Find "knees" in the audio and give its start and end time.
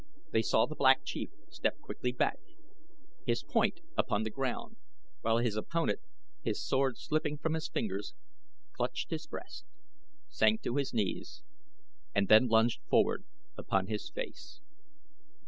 10.91-11.43